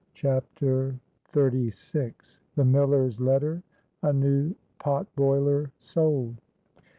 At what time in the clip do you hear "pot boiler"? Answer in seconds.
4.79-5.69